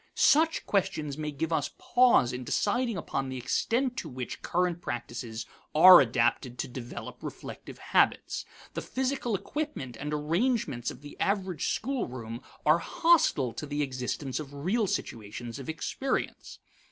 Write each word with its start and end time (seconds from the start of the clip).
Such 0.15 0.65
questions 0.65 1.15
may 1.15 1.29
give 1.29 1.53
us 1.53 1.69
pause 1.77 2.33
in 2.33 2.43
deciding 2.43 2.97
upon 2.97 3.29
the 3.29 3.37
extent 3.37 3.97
to 3.97 4.09
which 4.09 4.41
current 4.41 4.81
practices 4.81 5.45
are 5.75 6.01
adapted 6.01 6.57
to 6.57 6.67
develop 6.67 7.21
reflective 7.21 7.77
habits. 7.77 8.43
The 8.73 8.81
physical 8.81 9.35
equipment 9.35 9.95
and 9.99 10.11
arrangements 10.11 10.89
of 10.89 11.01
the 11.01 11.15
average 11.19 11.67
schoolroom 11.75 12.41
are 12.65 12.79
hostile 12.79 13.53
to 13.53 13.67
the 13.67 13.83
existence 13.83 14.39
of 14.39 14.51
real 14.55 14.87
situations 14.87 15.59
of 15.59 15.69
experience. 15.69 16.57